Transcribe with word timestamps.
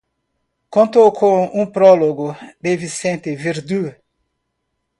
Contó 0.69 1.13
con 1.13 1.51
un 1.53 1.71
prólogo 1.71 2.35
de 2.59 2.75
Vicente 2.75 3.35
Verdú. 3.35 3.93